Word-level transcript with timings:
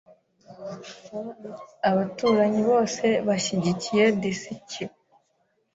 Abaturanyi 1.89 2.61
bose 2.69 3.05
bashyigikiye 3.27 4.05
disiki. 4.21 4.83